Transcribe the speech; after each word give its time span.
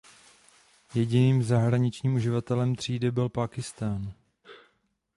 Jediným 0.93 1.43
zahraničním 1.43 2.15
uživatelem 2.15 2.75
třídy 2.75 3.11
byl 3.11 3.29
Pákistán. 3.29 4.13